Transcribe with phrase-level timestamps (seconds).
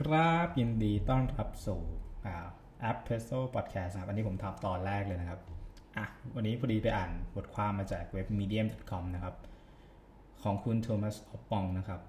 [0.00, 1.82] ครับ ยินดีต้อนรับสู่
[2.80, 5.40] แอปเพโซ่พอดแคสต์ครับวันนี้ผมทำตอนแรกเลยนะครับ
[5.96, 9.34] อะ วันนี้พอดีไปอ่านบทความมาจากเว็บ medium.com นะครับ
[10.42, 12.00] ของคุณโทมัสออปปองนะครับ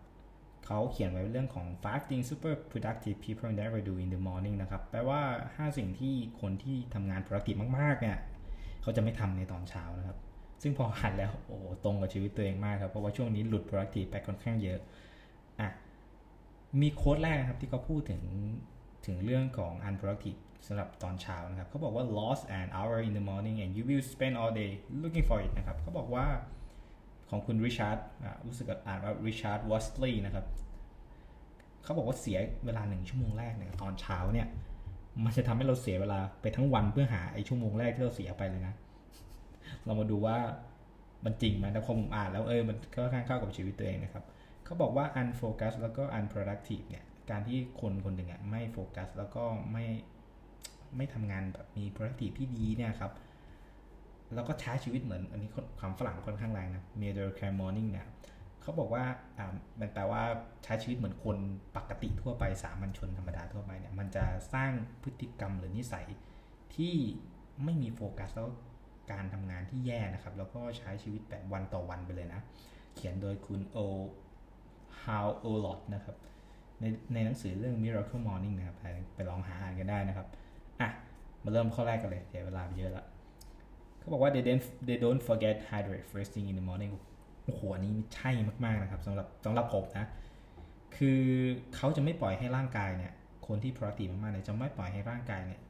[0.65, 7.21] เขาเขียนไว้เรื่องของ five things super productive people never do in the morning นะครับ แปลว่า 5 สิ่งที่คนที่ทำงาน
[7.25, 8.17] productive มาก ๆ เนี่ย
[8.81, 10.17] เขาจะไม่ทำในตอนเช้านะครับ
[10.62, 14.79] ซึ่งพอหันแล้ว โอ้ตรงกับชีวิตตัวเองมากครับ เพราะว่าช่วงนี้หลุด productive ไปค่อนข้างเยอะ
[15.62, 15.71] อะ
[16.81, 18.22] มี quote แรกครับที่เขาพูดถึง
[19.05, 25.26] ถึงเรื่องของ unproductive สำหรับตอนเช้านะครับเขาบอกว่า lose an hour in the morning and you will spend all day looking
[25.30, 26.26] for it นะครับเขาบอกว่า
[27.30, 27.98] ของคุณริชาร์ด
[28.48, 30.45] รู้สึกอ่านว่าริชาร์ดวอสลีย์นะครับ
[31.84, 34.48] เขาบอกว่าเสียเวลาหนึ่งชั่วโมงแรกเนี่ยตอนเช้าเนี่ย
[35.26, 38.73] มันจะทำให้เราเสียเวลาไปทั้งวันเพื่อหาไอ้ชั่วโมงแรกที่เราเสียไปเลยนะ
[39.85, 40.38] เรามาดูว่า
[41.26, 44.23] มันจริงไหมแต่พอผมอ่านแล้วเออมันก็ค่อนข้างเข้ากับชีวิตตัวเองนะครับ
[44.68, 49.85] เขาบอกว่า unfocus แล้วก็ unproductive เนี่ย การที่คนคนหนึ่งอะไม่โฟกัสแล้วก็ไม่
[50.98, 53.12] ไม่ทำงานแบบมี productive ที่ดีเนี่ยครับ
[54.34, 55.49] แล้วก็ใช้ชีวิตเหมือน อันนี้
[55.82, 58.07] คำฝรั่งค่อนข้างแรงนะ mediocre morning เนี่ย
[58.62, 59.04] เขาบอกว่า
[59.38, 59.48] อ่า
[59.79, 60.23] มันแปลว่า
[60.63, 61.38] ใช้ชีวิตเหมือนคน
[61.77, 64.72] ปกติทั่วไปสามัญชนธรรมดาทั่วไปเนี่ย มันจะสร้าง
[65.03, 66.06] พฤติกรรมหรือนิสัย
[66.75, 66.95] ที่
[67.63, 68.50] ไม่มีโฟกัสแล้ว
[69.12, 72.41] การทำงานที่แย่นะครับ แล้วก็ใช้ชีวิตแบบวันต่อวันไปเลยนะ
[72.95, 73.78] เขียนโดยคุณโอ
[75.06, 76.16] How a Lot นะครับ
[76.81, 78.78] ในในหนังสือเรื่อง Miracle Morning นะครับ
[79.16, 80.28] ไปลองหาอ่านกันได้นะครับ
[80.79, 80.89] อะ
[81.44, 83.06] มาเริ่มข้อแรกกันเลยเสียเวลาไปเยอะละ
[83.97, 86.94] เขาบอกว่า they don't they don't forget hydrate first thing in the morning
[87.45, 88.29] โอ้โหอันนี้ใช่
[88.66, 90.07] มาก ๆ นะครับสำหรับสำหรับผมนะ
[90.97, 91.22] คือ
[91.75, 93.13] เขาจะไม่ปล่อยให้ร่างกายเนี่ย
[93.47, 95.61] คนที่ productive มากๆเนี่ยจะไม่ปล่อยให้ร่างกายเนี่ย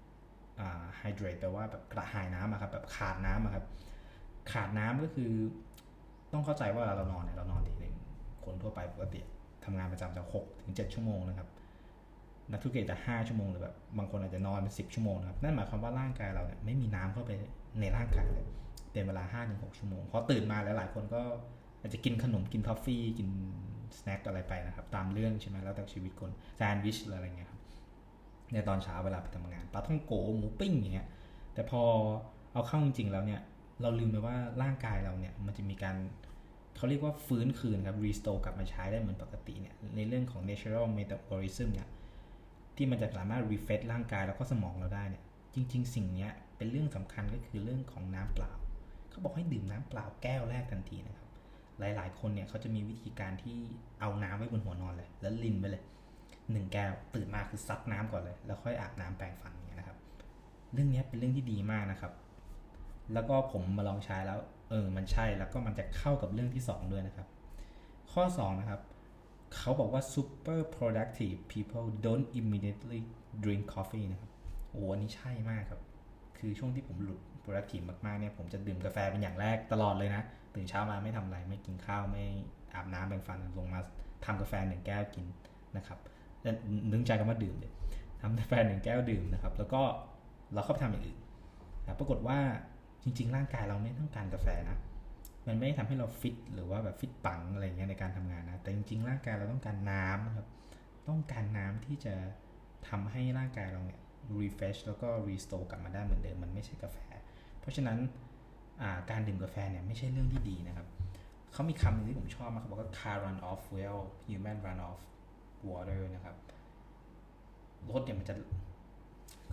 [1.00, 3.66] hydrate แปลว่าแบบกระหายน้ำครับแบบขาดน้ำครับ
[4.52, 5.32] ขาดน้ำก็คือ
[6.34, 7.87] ต้องเข้าใจว่าเรานอนเนี่ยเรานอนทีนึง
[8.48, 9.22] คนทั่วไปปกติ
[9.66, 11.48] ทำงานประจำจะหกถึงเจ็ดชั่วโมงนะครับ
[12.52, 17.32] นักธุรกิจจะห้าชั่วโมงหรือแบบบางคนอาจจะนอนเป็นสิบชั่วโมงนะครับนั่นหมายความว่าร่างกายเราเนี่ยไม่มีน้ำเข้าไป
[17.82, 18.46] ในร่างกายเลย
[18.92, 21.22] เป็นเวลาห้าถึงหกชั่วโมงพอตื่นมาแล้วหลายคนก็
[21.82, 22.88] อาจจะกินขนมกินกาแฟ
[23.20, 23.30] กิน
[23.98, 27.62] snack อะไรไปนะครับ ตามเรื่องใช่ไหมแล้วแต่ชีวิตคนแซนด์วิชอะไรเงี้ยครับ
[28.54, 31.08] ในตอนเช้าเวลาไปทำงานปลาท่องโกหมูปิ้งอย่างเงี้ย
[31.54, 31.82] แต่พอ
[32.54, 33.42] เอาเข้าจริงๆแล้วเนี่ย
[33.82, 35.96] เราลืมไปว่าร่างกายเราเนี่ยมันจะมีการ
[36.78, 41.88] เขาเรียกว่าฟื้นคืนครับ restore กลับมาใช้ได้เหมือนปกติเนี่ยในเรื่องของ natural metabolism เนี่ย
[42.76, 45.24] ที่มันจะสามารถ refresh ร่างกายแล้วก็สมองเราได้เนี่ย
[45.54, 46.28] จริง ๆ สิ่งนี้
[46.58, 48.52] เป็นเรื่องสำคัญก็คือเรื่องของน้ำเปล่า
[49.10, 51.28] เขาบอกให้ดื่มน้ำเปล่าแก้วแรกทันทีนะครับ
[51.80, 53.58] หลายๆ คนเนี่ยเขาจะมีวิธีการที่
[54.00, 55.84] เอาน้ำไว้บนหัวนอนเลย แล้วลินไปเลย
[56.52, 59.98] หนึ่งแก้วตื่นมาคือซัดน้ำก่อนเลย แล้วค่อยอาบน้ำแปรงฟันอย่างเงี้ยนะครับ
[60.74, 62.14] เรื่องนี้เป็นเรื่องที่ดีมากนะครับ
[63.14, 67.28] แล้วก็ผมมาลองใช้แล้ว เออมันใช่แล้วก็มันจะเข้ากับเรื่องที่ 2 ด้วยนะครับ
[68.12, 68.82] ข้อ 2 นะครับ
[69.56, 73.02] เขาบอกว่า super productive people don't immediately
[73.44, 74.32] drink coffee นะครับ
[74.72, 75.82] โอ้อันนี้ใช่มากครับ
[76.38, 80.24] คือช่วงที่ผมหลุด productive มากๆเนี่ยผมจะดื่มกาแฟเป็นอย่างแรกตลอดเลยนะ
[80.56, 82.26] ตื่นเช้ามาไม่ทำอะไร ไม่กินข้าวไม่
[82.74, 83.80] อาบน้ำแปรงฟันลงมา
[84.26, 85.26] ทำกาแฟหนึ่งแก้วกิน
[85.78, 86.00] นะครับ
[86.92, 87.72] นึกใจกันว่าดื่มเลย
[88.22, 89.82] ทำกาแฟหนึ่งแก้วดื่มนะครับ แล้วก็
[90.54, 91.20] เราเข้าไปทำอย่างอื่น
[92.00, 92.40] ปรากฏว่า
[93.08, 94.78] จริง ๆ ร่างกายเราไม่ต้องการกาแฟนะ
[95.48, 100.48] มันไม่ได้ทำให้เราฟิตหรือว่าแบบฟิตปังอะไรเงี้ยในการทำงานนะ แต่จริง ๆ ร่างกายเราต้องการน้ำนะครับ
[101.10, 102.14] ต้องการน้ำที่จะ
[102.88, 104.00] ทำให้ร่างกายเราเนี่ย
[104.40, 106.98] refresh แล้วก็ restore กลับมาได้เหมือนเดิม มันไม่ใช่กาแฟ
[107.60, 107.98] เพราะฉะนั้น
[109.12, 110.88] การดื่มกาแฟเนี่ยไม่ใช่เรื่องที่ดีนะครับ
[111.54, 115.00] เขามีคำนึงที่ผมชอบมากเขาบอกว่า car run off fuel human run off
[115.70, 116.36] water นะครับ
[117.90, 118.36] รถเนี่ยมันจะ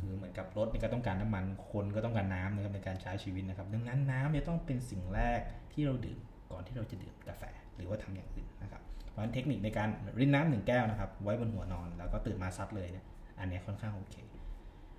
[0.06, 5.40] คือเหมือนกับรถนี่ก็ต้องการน้ำมันคนก็ต้องการน้ำนะครับในการใช้ชีวิตนะครับ ดังนั้นน้ำเนี่ยต้องเป็นสิ่งแรก
[5.72, 6.18] ที่เราดื่ม
[6.50, 7.42] ก่อนที่เราจะดื่มกาแฟ
[7.76, 9.88] หรือว่าทำอย่างอื่นนะครับเพราะฉะนั้นเทคนิคในการ
[10.20, 13.04] รินน้ำหนึ่งแก้วนะครับ ไว้บนหัวนอนแล้วก็ตื่นมาซัดเลยเนี่ย
[13.38, 14.16] อันนี้ค่อนข้างโอเค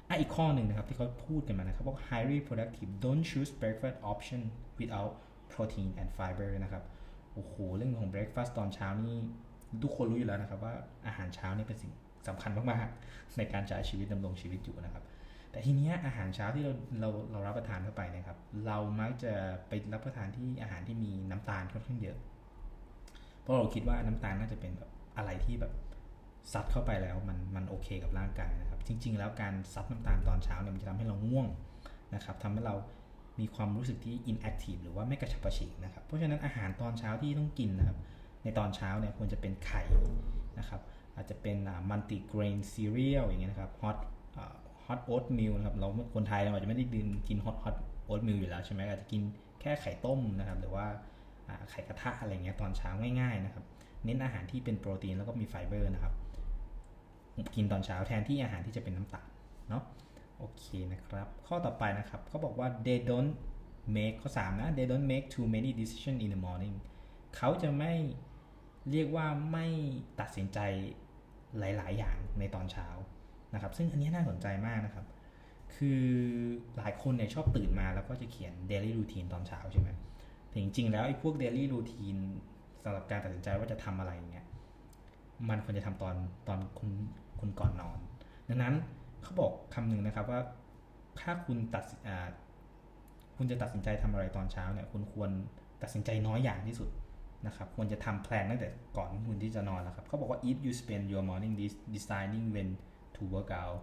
[0.10, 4.42] อะอีกข้อหนึ่งนะครับที่เขาพูดกันมานะครับว่า highly productive don't choose breakfast option
[4.80, 5.12] without
[5.54, 6.84] protein and fiber นะครับ
[7.34, 9.18] โอ้โหเรื่องของ breakfast ตอนเช้านี่
[9.84, 10.74] ทุกคนรู้อยู่แล้วนะครับว่า
[11.08, 11.92] อาหารเช้านี่เป็นสิ่ง
[12.28, 15.04] สำคัญมากๆในการใช้ชีวิตดำรงชีวิตอยู่นะครับ
[15.52, 19.34] แต่ทีนี้อาหารเช้าที่เราเราเรารับประทานเข้าไปนะครับ เรามักจะ
[19.68, 22.18] ไปรับประทานที่อาหารที่มีน้ำตาลค่อนข้างเยอะ
[23.42, 25.74] เพราะเราคิดว่าน้ำตาลน่าจะเป็นแบบอะไรที่แบบ
[26.54, 31.48] ซัดเข้าไปแล้วมันมันโอเคกับร่างกายนะครับ จริง ๆ แล้วการซัดน้ำตาลตอนเช้าเนี่ยมันจะทำให้เราง่วง
[32.16, 32.76] นะครับทำให้เรา
[33.40, 37.98] มีความรู้สึกที่ inactive หรือว่าไม่กระฉับกระเฉงนะครับ เพราะฉะนั้นอาหารตอนเช้าที่ต้องกินนะครับ
[38.44, 39.84] ในตอนเช้าเนี่ยควรจะเป็นไข่
[40.60, 40.82] นะครับ
[41.16, 41.58] อาจจะเป็น
[41.90, 43.98] multigrain cereal อย่างเงี้ยนะครับ hot
[44.86, 47.76] hot oatmeal นะครับเราคนไทยเราอาจจะไม่ได้ดื่มกิน hot hot
[48.06, 49.22] oatmeal อยู่แล้วใช่ไหมอาจจะกิน
[49.62, 50.86] แค่ไข่ต้มนะครับหรือว่า
[51.70, 52.90] ไข่กระทะอะไรเงี้ยตอนเช้า
[53.20, 53.66] ง่ายๆนะครับ
[54.06, 56.14] เน้นอาหารที่เป็นโปรตีนแล้วก็มีไฟเบอร์นะครับ
[57.56, 59.28] กินตอนเช้าแทนที่อาหารที่จะเป็นน้ำตาล
[59.70, 59.84] เนาะ
[60.38, 63.34] โอเคนะครับ ข้อต่อไปนะครับเขาบอกว่า they don't
[63.96, 66.76] make ข้อ 3 นะ they don't make too many decision in the morning
[67.36, 67.94] เขาจะไม่
[68.92, 69.66] เรียกว่าไม่
[70.20, 70.60] ตัดสินใจ
[71.60, 72.88] หลาย ๆ อย่างในตอนเช้า
[73.54, 75.06] นะครับ ซึ่งอันนี้น่าสนใจมากนะครับ
[75.76, 76.02] คือ
[76.78, 79.90] หลายคนเนี่ยชอบตื่นมาแล้วก็จะเขียน daily routine ตอนเช้าใช่ไหม
[80.50, 82.22] แต่จริง ๆ แล้วไอ้พวก daily routine
[82.84, 84.46] สำหรับการตัดสินใจว่าจะทำอะไรเงี้ย
[85.50, 86.16] มันควรจะทำตอน
[86.48, 86.92] ตอนคุณ
[87.40, 87.98] คุณก่อนนอน
[88.50, 88.76] ดังนั้น
[89.24, 90.40] เขาบอกคำหนึ่งนะครับว่า
[91.20, 91.84] ถ้าคุณตัด
[93.38, 95.30] คุณจะตัดสินใจทำอะไรตอนเช้าเนี่ย คุณควร
[95.82, 96.90] ตัดสินใจน้อยอย่างที่สุด
[97.48, 101.54] นะครับควรจะทำแพลนตั้งแต่ก่อนคุณที่จะนอนแล้วครับเขาบอกว่า if you spend your morning
[101.96, 102.70] deciding when
[103.16, 103.80] to work out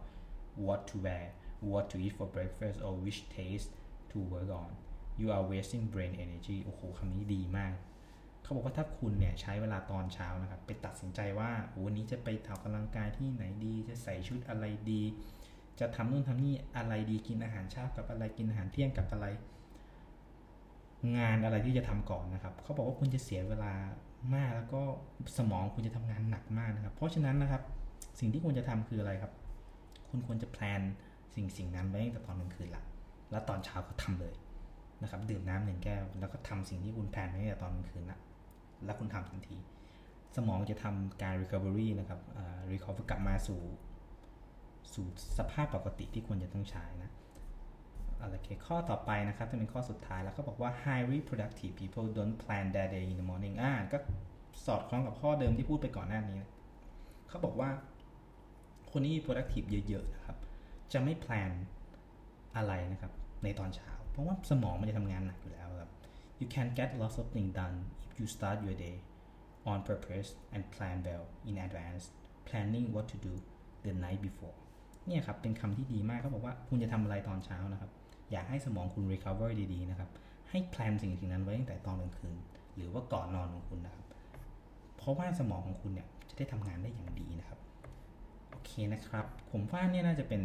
[0.64, 1.24] what to wear
[1.70, 3.70] what to eat for breakfast or which taste
[4.10, 4.70] to work on
[5.20, 7.74] you are wasting brain energy โอ้โหคำนี้ดีมาก
[8.42, 11.50] เขาบอกว่าถ้าคุณเนี่ยใช้เวลาตอนเช้านะครับ ไปตัดสินใจว่า
[11.82, 15.02] วันนี้จะไปถอกำลังกายที่ไหนดี จะใส่ชุดอะไรดี
[15.80, 19.26] จะทำนู่นทำนี่อะไรดีกินอาหารเช้ากับอะไรกินอาหารเที่ยงกับอะไร
[21.16, 23.72] งานอะไรที่จะทำก่อนนะครับเขาบอกว่าคุณจะเสียเวลา
[24.34, 24.82] มากแล้วก็
[25.38, 27.62] สมองคุณจะทำงานหนักมากนะครับ เพราะฉะนั้นนะครับ
[28.20, 29.32] สิ่งที่ควรจะทำคืออะไรครับ
[30.10, 30.80] คุณควรจะแพลน
[31.34, 32.82] สิ่งสิ่งนั้นไว้ตั้งแต่ตอนกลางคืนละ
[33.30, 34.34] แล้วตอนเช้าก็ทำเลย
[35.02, 38.18] นะครับ ดื่มน้ำหนึ่งแก้ว แล้วก็ทำสิ่งที่คุณแพลนไว้ตั้งแต่ตอนกลางคืนละ
[38.84, 39.56] แล้วคุณทำทันที
[40.36, 42.20] สมองจะทำการ recovery นะครับ
[42.72, 43.60] recover กลับมาสู่
[44.94, 45.06] สู่
[45.38, 47.10] สภาพปกติที่ควรจะต้องใช้นะ
[48.30, 53.98] โอเคข้อต่อไปนะครับจะเป็นข้อสุดท้ายแล้วก็บอกว่า highly productive people don't plan their day in the morning อ่าก็
[54.66, 56.40] สอดคล้องกับข้อเดิมที่พูดไปก่อนหน้านี้
[57.28, 57.70] เขาบอกว่า
[58.90, 60.36] คนที่ productive เยอะๆนะครับ
[60.92, 61.52] จะไม่แพลน
[62.56, 63.12] อะไรนะครับ
[63.44, 65.90] ในตอนเช้า เพราะว่าสมองมันจะทำงานหนักอยู่แล้วครับ
[66.40, 67.76] you can get lots of things done
[68.06, 68.96] if you start your day
[69.70, 72.04] on purpose and plan well in advance
[72.48, 73.32] planning what to do
[73.84, 74.56] the night before
[75.06, 77.90] เนี่ยครับ เป็นคำที่ดีมากเขาบอกว่าคุณจะทำอะไรตอนเช้านะครับ
[78.32, 80.10] อยากให้สมองคุณ recover ดีๆนะครับ
[80.50, 82.36] ให้ plan สิ่งสิ่งนั้นไว้ตั้งแต่ตอนกลางคืน
[82.76, 84.04] หรือว่าก่อนนอนของคุณนะครับ
[84.96, 87.58] เพราะว่าสมองของคุณเนี่ยจะได้ทำงานได้อย่างดีนะครับ
[88.50, 90.42] โอเคนะครับ ผมว่าเนี่ยน่าจะเป็น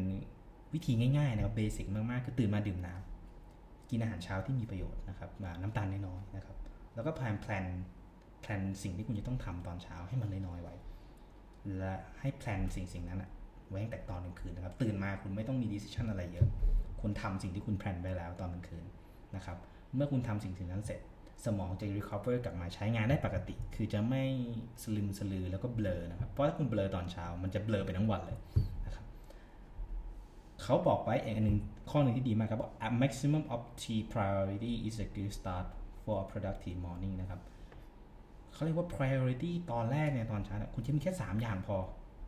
[0.74, 5.30] วิธีง่ายๆนะครับ basic มากๆ คือตื่นมาดื่มน้ำกินอาหารเช้าที่มีประโยชน์นะครับ
[5.62, 6.58] น้ำตาลน้อยๆนะครับ
[6.96, 7.66] แล้วก็ plan plan
[8.42, 10.76] plan สิ่งที่คุณจะต้องทำตอนเช้าให้มันน้อยๆไว้
[11.78, 13.30] และให้ plan สิ่งสิ่งนั้นอะ
[13.70, 16.48] ไว้ตั้งแต่ตอนกลางคืนนะครับ ตื่นมาคุณไม่ต้องมี decision อะไรเยอะ
[17.02, 18.86] คุณทำสิ่งที่คุณ plan ไว้แล้วตอนกลางคืน
[19.36, 19.58] นะครับ
[19.96, 21.00] เมื่อคุณทำสิ่งสิ่งนั้นเสร็จ
[21.46, 24.24] สมองจะ recover กลับมาใช้งานได้ปกติ คือจะไม่
[24.84, 28.38] สลืมสลือแล้วก็เบลอนะครับ เพราะถ้าคุณเบลอตอนเช้า มันจะเบลอไปทั้งวันเลย
[28.86, 29.06] นะครับ
[30.64, 31.58] เขาบอกไว้อีกอันหนึ่ง
[31.90, 33.84] ข้อหนึ่งที่ดีมากครับว่า a maximum of T
[34.14, 35.66] priority is a good start
[36.04, 37.40] for a productive morning นะครับ
[38.54, 41.78] เขาเรียกว่า priority ตอนแรกในตอนเช้าคุณจะมีแค่ 3 อย่างพอ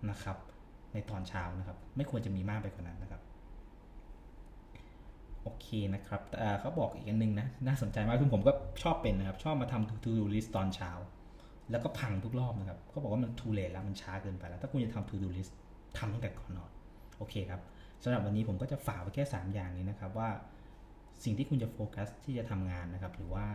[0.10, 0.38] นะครับ
[0.94, 3.22] ในตอนเช้านะครับ ไม่ควรจะมีมากไปกว่านั้นนะครับ
[5.96, 6.22] นะครับ
[6.60, 8.52] เขาบอกอีกอันนึงนะ น่าสนใจมากคือผมก็
[8.84, 10.92] ชอบเป็นนะครับ ชอบมาทำ to do list ตอนเช้า
[11.72, 15.52] แล้วก็พังทุกรอบนะครับเขาบอกว่ามัน too late แล้วมันช้าเกินไปแล้ว ถ้าคุณจะทำ to do list
[15.98, 16.72] ทำตั้งแต่ก่อนนอน
[17.18, 17.62] โอเคครับ
[18.04, 20.30] สำหรับวันนี้ผมก็จะฝากไว้แค่ 3 อย่างนี้นะครับว่า
[21.24, 23.46] สิ่งที่คุณจะโฟกัสที่จะทำงานนะครับ หรือว่า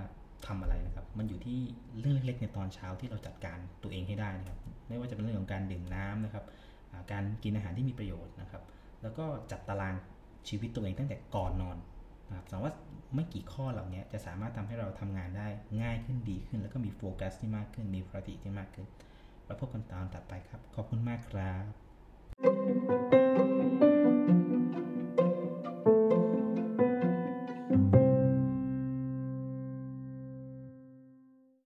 [0.46, 1.58] ทำอะไรนะครับ มันอยู่ที่
[2.00, 6.44] เรื่องเล็กๆในตอนเช้าที่เราจัดการตัวเองให้ได้นะครับ ไม่ว่าจะเป็นเรื่องของการดื่มน้ำนะครับ
[7.12, 8.62] การกินอาหารที่มีประโยชน์นะครับ
[9.02, 9.94] แล้วก็จัดตาราง
[10.48, 11.76] ชีวิตตัวเองตั้งแต่ก่อนนอน
[12.28, 12.72] นะครับสังว่า
[13.14, 15.46] ไม่กี่ข้อเหล่านี้จะสามารถทำให้เราทำงานได้
[15.82, 18.86] ง่ายขึ้นดีขึ้น แล้วก็มีโฟกัสที่มากขึ้น มีประสิทธิที่มากขึ้น
[19.44, 21.52] ไว้พบกันตอนต่อไปครับ ขอบคุณมากครั
[23.40, 23.43] บ